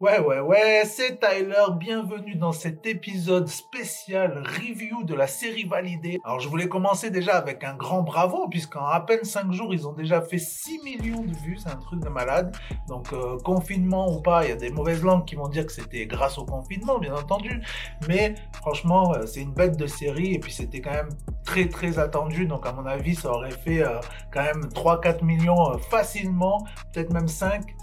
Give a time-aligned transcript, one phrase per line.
[0.00, 1.62] Ouais, ouais, ouais, c'est Tyler.
[1.76, 6.18] Bienvenue dans cet épisode spécial review de la série validée.
[6.24, 9.86] Alors, je voulais commencer déjà avec un grand bravo, puisqu'en à peine 5 jours, ils
[9.86, 11.58] ont déjà fait 6 millions de vues.
[11.58, 12.56] C'est un truc de malade.
[12.88, 15.72] Donc, euh, confinement ou pas, il y a des mauvaises langues qui vont dire que
[15.72, 17.60] c'était grâce au confinement, bien entendu.
[18.08, 20.32] Mais franchement, euh, c'est une bête de série.
[20.32, 21.10] Et puis, c'était quand même
[21.44, 22.46] très, très attendu.
[22.46, 24.00] Donc, à mon avis, ça aurait fait euh,
[24.32, 27.76] quand même 3-4 millions facilement, peut-être même 5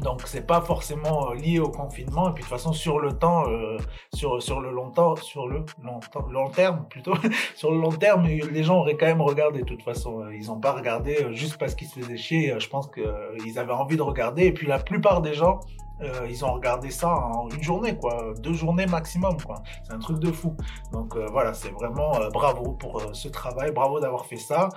[0.00, 3.12] donc c'est pas forcément euh, lié au confinement et puis de toute façon sur le
[3.12, 3.78] temps, euh,
[4.14, 5.64] sur sur le long sur le
[6.30, 7.14] long, terme plutôt,
[7.54, 10.28] sur le long terme, les gens auraient quand même regardé de toute façon.
[10.30, 12.54] Ils ont pas regardé juste parce qu'ils se faisaient chier.
[12.58, 15.60] Je pense qu'ils avaient envie de regarder et puis la plupart des gens
[16.02, 19.62] euh, ils ont regardé ça en une journée, quoi, deux journées maximum, quoi.
[19.84, 20.56] C'est un truc de fou.
[20.92, 24.68] Donc euh, voilà, c'est vraiment euh, bravo pour ce travail, bravo d'avoir fait ça.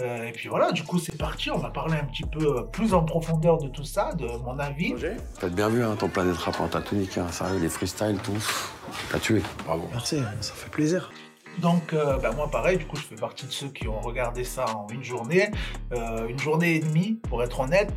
[0.00, 1.50] et puis voilà, du coup c'est parti.
[1.50, 4.94] On va parler un petit peu plus en profondeur de tout ça, de mon avis.
[5.40, 8.32] T'as bien vu hein, ton planète rap en hein, sérieux, les freestyles, tout.
[9.10, 9.88] T'as tué, bravo.
[9.92, 11.10] Merci, ça fait plaisir.
[11.58, 14.44] Donc, euh, bah, moi, pareil, du coup, je fais partie de ceux qui ont regardé
[14.44, 15.50] ça en une journée,
[15.92, 17.92] euh, une journée et demie, pour être honnête.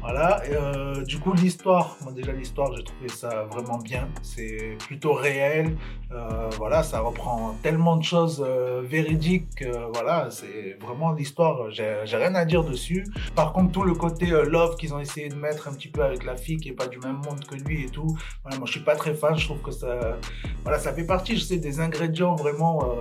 [0.00, 0.42] Voilà.
[0.50, 4.08] Euh, du coup, l'histoire, moi, déjà, l'histoire, j'ai trouvé ça vraiment bien.
[4.22, 5.76] C'est plutôt réel.
[6.56, 8.44] voilà, ça reprend tellement de choses
[8.84, 9.64] véridiques.
[9.92, 11.70] voilà, c'est vraiment l'histoire.
[11.70, 13.04] J'ai rien à dire dessus.
[13.34, 16.24] Par contre, tout le côté love qu'ils ont essayé de mettre un petit peu avec
[16.24, 18.16] la fille qui est pas du même monde que lui et tout.
[18.42, 19.36] Voilà, moi, je suis pas très fan.
[19.36, 20.16] Je trouve que ça,
[20.62, 22.97] voilà, ça fait partie, je sais, des ingrédients vraiment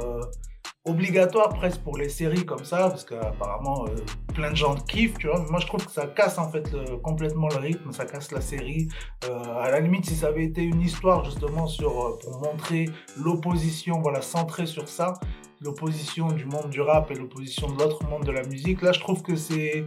[0.85, 3.95] obligatoire presque pour les séries comme ça, parce qu'apparemment euh,
[4.33, 5.39] plein de gens kiffent, tu vois.
[5.49, 6.65] moi je trouve que ça casse en fait
[7.03, 8.87] complètement le rythme, ça casse la série.
[9.25, 13.99] Euh, à la limite, si ça avait été une histoire justement sur pour montrer l'opposition,
[14.01, 15.13] voilà, centrée sur ça,
[15.61, 18.99] l'opposition du monde du rap et l'opposition de l'autre monde de la musique, là je
[18.99, 19.85] trouve que c'est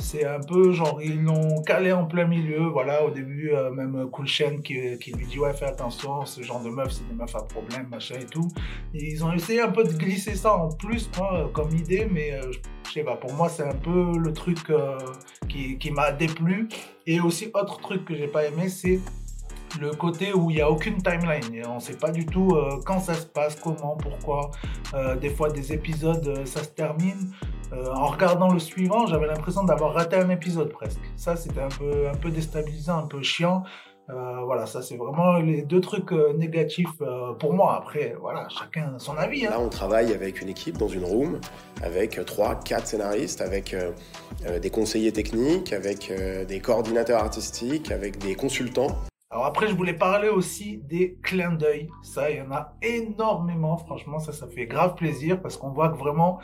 [0.00, 2.66] c'est un peu genre, ils l'ont calé en plein milieu.
[2.66, 6.42] Voilà, au début, euh, même Cool Chain qui, qui, lui dit Ouais, fais attention, ce
[6.42, 8.48] genre de meufs, c'est des meufs à problème, machin et tout.
[8.94, 12.50] ils ont essayé un peu de glisser ça en plus, moi, comme idée, mais euh,
[12.86, 14.98] je sais pas, pour moi, c'est un peu le truc euh,
[15.48, 16.68] qui, qui m'a déplu.
[17.06, 19.00] Et aussi, autre truc que j'ai pas aimé, c'est
[19.78, 21.62] le côté où il n'y a aucune timeline.
[21.68, 24.50] On ne sait pas du tout quand ça se passe, comment, pourquoi.
[25.20, 27.32] des fois, des épisodes, ça se termine.
[27.72, 31.00] Euh, en regardant le suivant, j'avais l'impression d'avoir raté un épisode presque.
[31.16, 33.62] Ça, c'était un peu, déstabilisant, un peu chiant.
[34.08, 36.90] Euh, voilà, ça c'est vraiment les deux trucs euh, négatifs
[37.38, 37.76] pour moi.
[37.76, 39.46] Après, voilà, chacun son avis.
[39.46, 39.50] Hein.
[39.50, 41.40] Là, on travaille avec une équipe dans une room,
[41.80, 43.76] avec trois, quatre scénaristes, avec
[44.60, 46.12] des conseillers techniques, avec
[46.48, 48.98] des coordinateurs artistiques, avec des consultants.
[49.32, 51.88] Alors après, je voulais parler aussi des clins d'œil.
[52.02, 53.76] Ça, il y en a énormément.
[53.76, 56.40] Franchement, ça, ça fait grave plaisir parce qu'on voit que vraiment,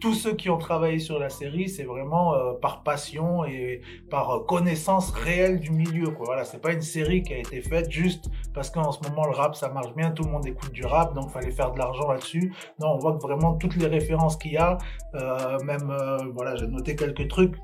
[0.00, 4.30] tous ceux qui ont travaillé sur la série, c'est vraiment euh, par passion et par
[4.30, 6.10] euh, connaissance réelle du milieu.
[6.10, 6.26] Quoi.
[6.26, 9.36] Voilà, c'est pas une série qui a été faite juste parce qu'en ce moment, le
[9.36, 10.10] rap, ça marche bien.
[10.10, 12.52] Tout le monde écoute du rap, donc fallait faire de l'argent là-dessus.
[12.80, 14.76] Non, on voit que vraiment toutes les références qu'il y a,
[15.14, 15.96] euh, même,
[16.32, 17.54] voilà, j'ai noté quelques trucs.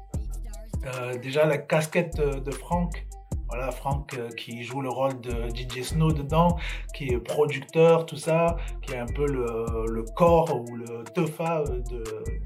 [1.21, 3.05] déjà, la casquette de Franck,
[3.51, 6.57] voilà, Franck euh, qui joue le rôle de DJ Snow dedans,
[6.95, 11.81] qui est producteur, tout ça, qui est un peu le, corps ou le tefa euh,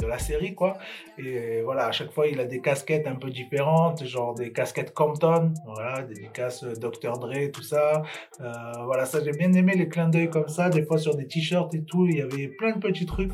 [0.01, 0.79] de, la série, quoi.
[1.19, 4.95] Et voilà, à chaque fois, il a des casquettes un peu différentes, genre des casquettes
[4.95, 7.19] Compton, voilà, des casques Dr.
[7.19, 8.03] Dre, tout ça.
[8.41, 8.53] Euh,
[8.85, 11.75] voilà, ça, j'ai bien aimé les clins d'œil comme ça, des fois sur des t-shirts
[11.75, 13.33] et tout, il y avait plein de petits trucs.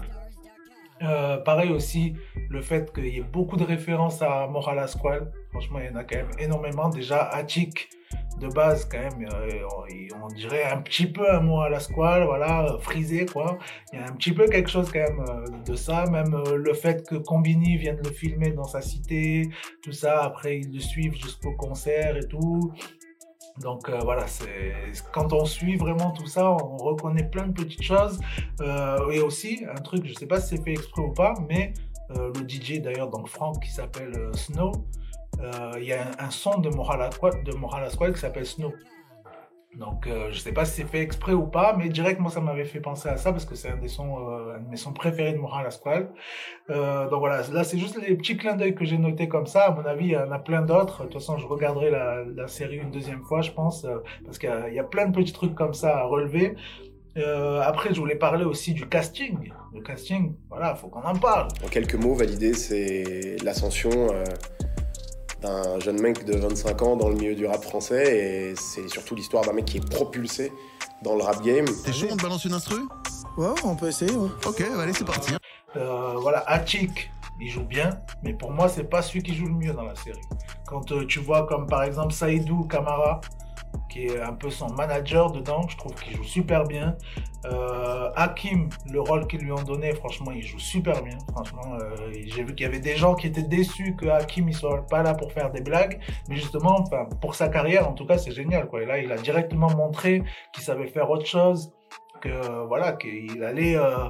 [1.44, 2.14] Pareil aussi,
[2.48, 5.32] le fait qu'il y ait beaucoup de références à Moral Squad.
[5.50, 6.88] Franchement, il y en a quand même énormément.
[6.88, 7.88] Déjà, Attic,
[8.40, 9.66] de base, quand même, euh,
[10.22, 11.78] on dirait un petit peu un mot à la
[12.24, 13.58] voilà, frisé, quoi.
[13.92, 16.06] Il y a un petit peu quelque chose, quand même, euh, de ça.
[16.06, 19.48] Même euh, le fait que Combini vienne le filmer dans sa cité,
[19.82, 20.22] tout ça.
[20.22, 22.72] Après, ils le suivent jusqu'au concert et tout.
[23.60, 24.74] Donc voilà, c'est
[25.12, 28.18] quand on suit vraiment tout ça, on reconnaît plein de petites choses.
[29.12, 31.74] et aussi, un truc, je sais pas si c'est fait exprès ou pas, mais
[32.08, 34.72] le DJ d'ailleurs, donc Franck, qui s'appelle Snow,
[35.42, 38.72] euh, il y a un, son de Moral Squad, de Moral Squad qui s'appelle Snow.
[39.76, 42.64] Donc, euh, je sais pas si c'est fait exprès ou pas, mais directement ça m'avait
[42.64, 44.92] fait penser à ça parce que c'est un des sons, euh, un de mes sons
[44.92, 46.10] préférés de Moral Squad.
[46.68, 49.66] donc voilà, là c'est juste les petits clins d'œil que j'ai notés comme ça.
[49.66, 51.02] À mon avis, il y en a plein d'autres.
[51.02, 53.86] De toute façon, je regarderai la, série une deuxième fois, je pense,
[54.24, 56.56] parce qu'il y, a plein de petits trucs comme ça à relever.
[57.62, 59.52] après, je voulais parler aussi du casting.
[59.72, 61.46] Le casting, voilà, faut qu'on en parle.
[61.64, 63.90] En quelques mots, valider, c'est l'ascension
[65.40, 69.14] d'un jeune mec de 25 ans dans le milieu du rap français et c'est surtout
[69.14, 70.52] l'histoire d'un mec qui est propulsé
[71.02, 71.64] dans le rap game.
[71.84, 72.76] T'es chaud, on te balance une instru?
[73.36, 74.14] Ouais, on peut essayer.
[74.14, 75.32] Ok, allez, c'est parti.
[75.76, 77.10] Euh, voilà, Attic,
[77.40, 79.94] il joue bien, mais pour moi, c'est pas celui qui joue le mieux dans la
[79.94, 80.20] série.
[80.66, 83.20] Quand euh, tu vois comme par exemple Saïdou Kamara,
[83.88, 85.66] qui est un peu son manager dedans.
[85.68, 86.96] Je trouve qu'il joue super bien.
[87.46, 91.16] Euh, Hakim, le rôle qu'ils lui ont donné, franchement, il joue super bien.
[91.32, 94.52] Franchement, euh, j'ai vu qu'il y avait des gens qui étaient déçus que Hakim ne
[94.52, 98.06] soit pas là pour faire des blagues, mais justement, enfin, pour sa carrière, en tout
[98.06, 98.68] cas, c'est génial.
[98.68, 98.82] Quoi.
[98.82, 100.22] Et là, il a directement montré
[100.52, 101.72] qu'il savait faire autre chose,
[102.20, 103.76] que voilà, qu'il allait.
[103.76, 104.08] Euh,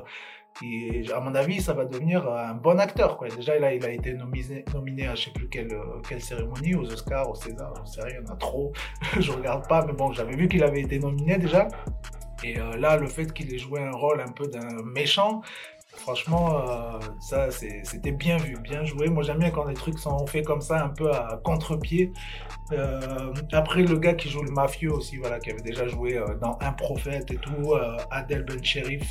[1.15, 3.19] à mon avis, ça va devenir un bon acteur.
[3.37, 5.75] Déjà, là, il a été nominé, nominé à je sais plus quelle,
[6.09, 8.73] quelle cérémonie, aux Oscars, aux César, on sait rien, il y en a trop.
[9.21, 11.69] je regarde pas, mais bon, j'avais vu qu'il avait été nominé déjà.
[12.43, 15.43] Et euh, là, le fait qu'il ait joué un rôle un peu d'un méchant,
[15.97, 19.09] franchement, euh, ça, c'était bien vu, bien joué.
[19.09, 22.13] Moi, j'aime bien quand les trucs sont faits comme ça, un peu à contre-pied.
[22.73, 26.59] Euh, après, le gars qui joue le mafieux aussi, voilà, qui avait déjà joué dans
[26.61, 27.75] Un prophète et tout,
[28.11, 29.07] Adel Ben Sherif.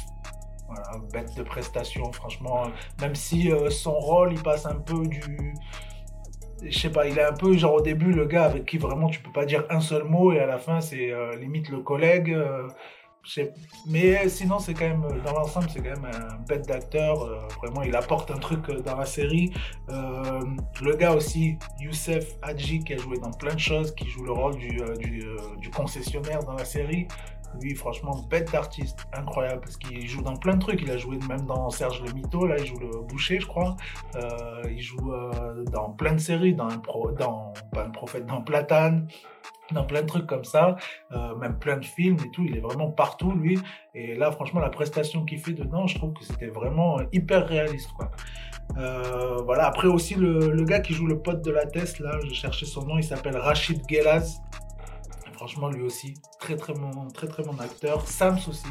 [0.69, 2.63] Voilà, bête de prestation, franchement.
[3.01, 5.53] Même si son rôle, il passe un peu du
[6.61, 9.07] je sais pas, il est un peu genre au début le gars avec qui vraiment
[9.07, 12.35] tu peux pas dire un seul mot et à la fin c'est limite le collègue.
[13.87, 17.21] Mais sinon, c'est quand même, dans l'ensemble, c'est quand même un bête d'acteur.
[17.23, 19.51] Euh, vraiment, il apporte un truc euh, dans la série.
[19.89, 20.41] Euh,
[20.81, 24.31] le gars aussi, Youssef Hadji, qui a joué dans plein de choses, qui joue le
[24.31, 24.81] rôle du,
[25.59, 27.07] du, concessionnaire dans la série.
[27.61, 30.81] Lui, franchement, bête d'artiste, incroyable, parce qu'il joue dans plein de trucs.
[30.81, 33.75] Il a joué même dans Serge le Mito, là, il joue le boucher, je crois.
[34.69, 35.11] il joue
[35.71, 39.07] dans plein de séries, dans, un pro, dans pas un prophète, dans Platane
[39.73, 40.75] dans plein de trucs comme ça,
[41.11, 43.59] euh, même plein de films et tout, il est vraiment partout lui.
[43.93, 47.89] Et là, franchement, la prestation qu'il fait dedans, je trouve que c'était vraiment hyper réaliste.
[48.77, 52.33] Euh, voilà, après aussi le, gars qui joue le pote de la Test, là, je
[52.33, 54.41] cherchais son nom, il s'appelle Rachid Gelaz.
[55.39, 58.05] Franchement, lui aussi, très très bon, très très bon acteur.
[58.05, 58.67] Sams aussi.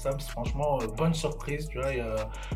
[0.00, 1.68] Sams, franchement, euh, bonne surprise.
[1.68, 1.92] Tu vois,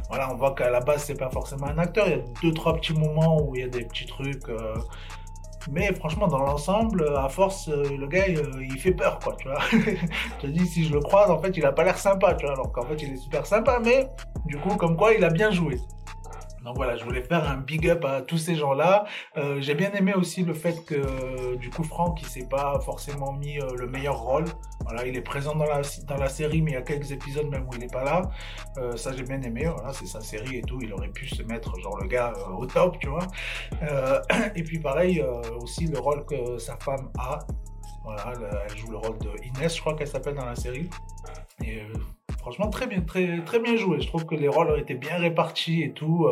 [0.09, 2.09] voilà, on voit qu'à la base, c'est pas forcément un acteur.
[2.09, 4.49] Il y a deux, trois petits moments où il y a des petits trucs.
[5.71, 9.49] Mais franchement, dans l'ensemble, à force, euh, le gars, euh, il fait peur, quoi, tu
[9.49, 9.61] vois.
[9.71, 12.47] je te dis, si je le croise, en fait, il a pas l'air sympa, tu
[12.47, 14.09] vois, alors qu'en fait, il est super sympa, mais
[14.47, 15.79] du coup, comme quoi, il a bien joué.
[16.65, 19.05] Donc voilà, je voulais faire un big up à tous ces gens-là.
[19.37, 23.33] Euh, j'ai bien aimé aussi le fait que du coup Franck, il s'est pas forcément
[23.33, 24.45] mis euh, le meilleur rôle.
[24.85, 27.49] Voilà, il est présent dans la, dans la série, mais il y a quelques épisodes
[27.49, 28.23] même où il n'est pas là.
[28.79, 29.69] Euh, ça j'ai bien aimé.
[29.75, 30.79] Voilà, c'est sa série et tout.
[30.83, 33.27] Il aurait pu se mettre genre le gars au top, tu vois.
[34.55, 35.25] et puis pareil
[35.61, 37.39] aussi le rôle que sa femme a.
[38.05, 38.33] Voilà,
[38.69, 40.91] elle, joue le rôle de Inès, je crois qu'elle s'appelle dans la série.
[41.65, 41.83] Et
[42.43, 44.01] franchement, très bien, très, très bien joué.
[44.01, 46.29] Je trouve que les rôles ont été bien répartis et tout.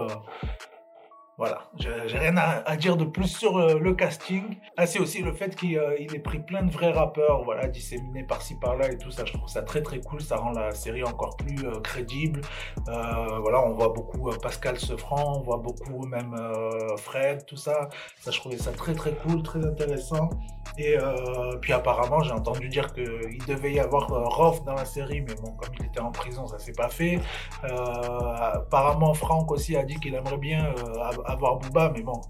[1.41, 1.71] Euh, voilà,
[2.07, 4.59] j'ai rien à, dire de plus sur euh, le casting.
[4.77, 8.25] Ah, c'est aussi le fait qu'il euh, ait pris plein de vrais rappeurs, voilà, disséminés
[8.25, 9.25] par-ci par-là et tout ça.
[9.25, 10.21] Je trouve ça très très cool.
[10.21, 12.43] Ça rend la série encore plus crédible.
[12.87, 16.35] voilà, on voit beaucoup Pascal Sefranc, on voit beaucoup même
[16.99, 17.89] Fred, tout ça.
[18.21, 20.31] Ça, je trouvais ça très très cool, très intéressant.
[20.79, 24.85] Et euh, puis apparemment, j'ai entendu dire qu'il devait y avoir euh, Roth dans la
[24.85, 27.21] série, mais bon, comme il était en prison, ça s'est pas fait.
[27.65, 30.73] Euh, apparemment, Franck aussi a dit qu'il aimerait bien
[31.31, 32.21] avoir Booba, mais bon,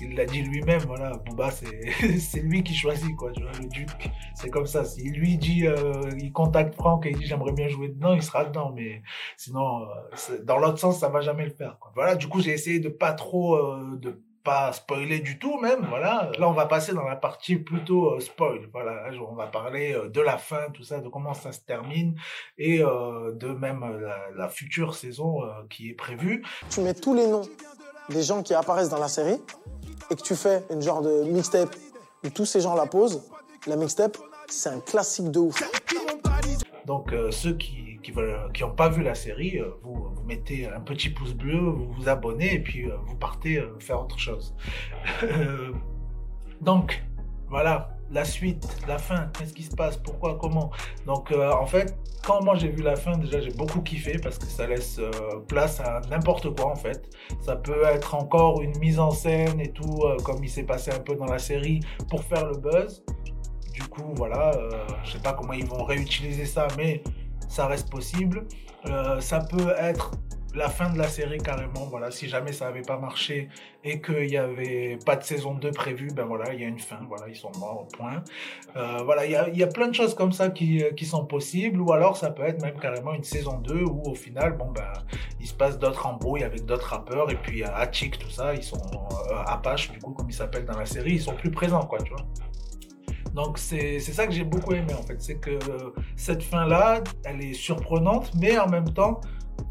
[0.00, 3.88] il l'a dit lui-même, voilà, Booba, c'est lui qui choisit, quoi, le duc.
[4.34, 4.84] C'est comme ça.
[4.84, 5.66] Si lui dit,
[6.18, 9.02] il contacte Franck et il dit j'aimerais bien jouer dedans, il sera dedans, mais
[9.36, 9.86] sinon,
[10.44, 11.78] dans l'autre sens, ça va jamais le faire.
[11.94, 13.58] Voilà, du coup, j'ai essayé de pas trop,
[13.96, 16.30] de pas spoiler du tout même, voilà.
[16.38, 19.10] Là, on va passer dans la partie plutôt euh, spoil, voilà.
[19.28, 22.14] on va parler euh, de la fin, tout ça, de comment ça se termine
[22.56, 23.84] et euh, de même
[24.34, 26.42] la, future saison qui est prévue.
[26.70, 27.42] Tu mets tous les noms
[28.10, 29.40] des gens qui apparaissent dans la série
[30.10, 31.74] et que tu fais une genre de mixtape
[32.24, 33.22] où tous ces gens la posent.
[33.66, 34.16] La mixtape,
[34.48, 35.62] c'est un classique de ouf.
[36.86, 37.88] Donc ceux qui
[38.52, 41.92] qui n'ont pas vu la série, euh, vous, vous, mettez un petit pouce bleu, vous
[41.92, 44.54] vous abonnez et puis euh, vous partez euh, faire autre chose.
[46.60, 47.02] Donc,
[47.48, 50.70] voilà, la suite, la fin, qu'est-ce qui se passe, pourquoi, comment.
[51.06, 54.46] Donc en fait, quand moi j'ai vu la fin, déjà j'ai beaucoup kiffé parce que
[54.46, 55.00] ça laisse
[55.46, 57.08] place à n'importe quoi en fait.
[57.40, 61.00] Ça peut être encore une mise en scène et tout, comme il s'est passé un
[61.00, 63.04] peu dans la série, pour faire le buzz.
[63.72, 64.52] Du coup, voilà,
[65.04, 67.02] je sais pas comment ils vont réutiliser ça, mais
[67.48, 68.46] ça reste possible.
[68.86, 70.12] Euh, ça peut être
[70.58, 73.48] la fin de la série carrément, voilà, si jamais ça n'avait pas marché
[73.84, 76.80] et qu'il n'y avait pas de saison 2 prévue, ben voilà, il y a une
[76.80, 78.22] fin, voilà, ils sont morts, au point.
[78.76, 81.92] Euh, voilà, il y a, plein de choses comme ça qui, qui, sont possibles, ou
[81.92, 84.92] alors ça peut être même carrément une saison 2 où au final, bon ben,
[85.40, 88.64] il se passe d'autres embrouilles avec d'autres rappeurs, et puis à Attic, tout ça, ils
[88.64, 91.86] sont euh, Apache, du coup, comme ils s'appellent dans la série, ils sont plus présents,
[91.86, 92.26] quoi, tu vois.
[93.34, 95.58] Donc c'est ça que j'ai beaucoup aimé en fait, c'est que
[96.16, 99.20] cette fin-là, elle est surprenante, mais en même temps,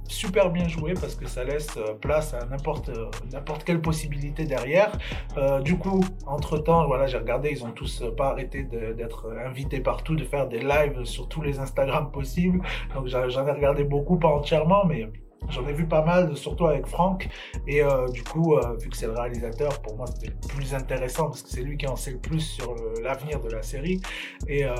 [0.07, 2.89] super bien joué parce que ça laisse euh, place à n'importe
[3.31, 4.91] n'importe quelle possibilité derrière.
[5.37, 9.79] Euh, du coup, entre temps, voilà, j'ai regardé, ils ont tous pas arrêté d'être invités
[9.79, 12.61] partout, de faire des lives sur tous les Instagram possibles.
[12.95, 15.07] Donc j'en ai regardé beaucoup, pas entièrement, mais
[15.49, 17.29] J'en ai vu pas mal, surtout avec Franck.
[17.67, 20.73] Et euh, du coup, euh, vu que c'est le réalisateur, pour moi, c'était le plus
[20.73, 24.01] intéressant parce que c'est lui qui en sait le plus sur l'avenir de la série.
[24.47, 24.71] Et, euh,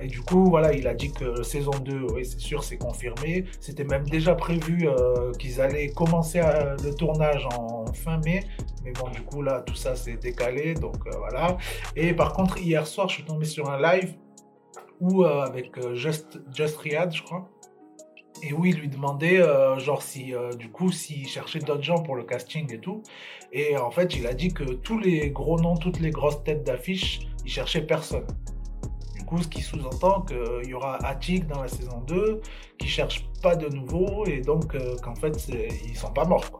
[0.00, 3.44] et, du coup, voilà, il a dit que saison 2, oui, c'est sûr, c'est confirmé.
[3.60, 4.88] C'était même déjà prévu
[5.38, 8.40] qu'ils allaient commencer le tournage en fin mai.
[8.84, 10.74] Mais bon, du coup, là, tout ça s'est décalé.
[10.74, 11.56] Donc voilà.
[11.94, 14.14] Et par contre, hier soir, je suis tombé sur un live
[15.00, 17.48] où, avec Just, Just Riyad, je crois
[18.42, 22.02] et oui, il lui demandait, euh, genre, si, euh, du coup, s'il cherchait d'autres gens
[22.02, 23.02] pour le casting et tout.
[23.52, 26.64] Et en fait, il a dit que tous les gros noms, toutes les grosses têtes
[26.64, 28.26] d'affiche, il cherchait personne.
[29.14, 32.40] Du coup, ce qui sous-entend qu'il y aura Attic dans la saison 2,
[32.78, 35.48] qui cherche pas de nouveau, et donc euh, qu'en fait,
[35.86, 36.58] ils sont pas morts.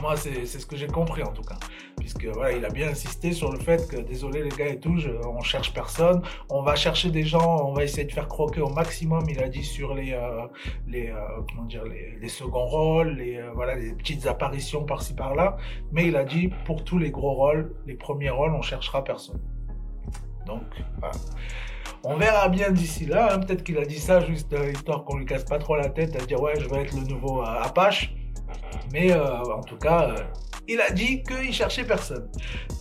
[0.00, 1.56] Moi, c'est ce que j'ai compris en tout cas.
[1.98, 4.98] Puisque voilà, il a bien insisté sur le fait que, désolé les gars et tout,
[4.98, 6.22] je, on cherche personne.
[6.50, 9.48] On va chercher des gens, on va essayer de faire croquer au maximum, il a
[9.48, 10.46] dit, sur les, euh,
[10.86, 11.16] les, euh,
[11.48, 15.56] comment dire, les, les, seconds rôles, les, euh, voilà, les petites apparitions par-ci par-là.
[15.92, 19.40] Mais il a dit, pour tous les gros rôles, les premiers rôles, on cherchera personne.
[20.46, 20.62] Donc.
[22.04, 23.32] On verra bien d'ici là.
[23.32, 23.40] Hein.
[23.40, 26.24] Peut-être qu'il a dit ça juste histoire qu'on lui casse pas trop la tête à
[26.24, 28.14] dire ouais, je vais être le nouveau Apache.
[28.92, 30.16] Mais euh, en tout cas, euh,
[30.68, 32.28] il a dit qu'il cherchait personne.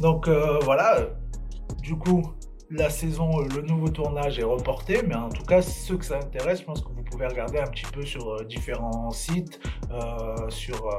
[0.01, 1.10] Donc euh, voilà,
[1.82, 2.24] du coup,
[2.72, 6.62] la saison, le nouveau tournage est reporté, mais en tout cas, ceux que ça intéresse,
[6.62, 9.60] je pense que vous pouvez regarder un petit peu sur différents sites.
[10.50, 10.89] sur,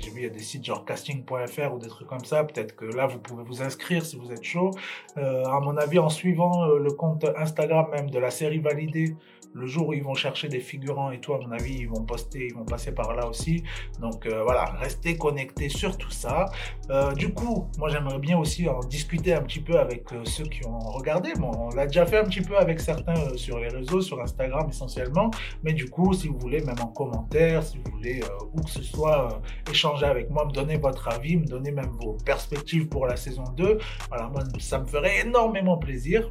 [0.00, 2.42] j'ai vu, il y a des sites genre casting.fr ou des trucs comme ça.
[2.42, 4.72] Peut-être que là, vous pouvez vous inscrire si vous êtes chaud.
[5.16, 9.14] à mon avis, en suivant le compte Instagram même de la série validée,
[9.54, 12.02] le jour où ils vont chercher des figurants et tout, à mon avis, ils vont
[12.02, 13.62] poster, ils vont passer par là aussi.
[14.00, 16.46] Donc euh, voilà, restez connectés sur tout ça.
[16.90, 20.44] Euh, du coup, moi j'aimerais bien aussi en discuter un petit peu avec euh, ceux
[20.44, 21.32] qui ont regardé.
[21.34, 24.68] Bon, on l'a déjà fait un petit peu avec certains sur les réseaux, sur Instagram
[24.68, 25.30] essentiellement.
[25.62, 28.20] Mais du coup, si vous voulez, même en commentaire, si vous voulez,
[28.54, 29.40] où que ce soit,
[29.70, 33.44] échanger avec moi, me donner votre avis, me donner même vos perspectives pour la saison
[33.56, 33.78] 2.
[34.08, 36.30] Voilà, moi, ça me ferait énormément plaisir.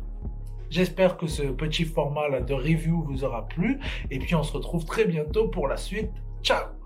[0.71, 3.79] J'espère que ce petit format de review vous aura plu.
[4.09, 6.11] Et puis on se retrouve très bientôt pour la suite.
[6.41, 6.80] Ciao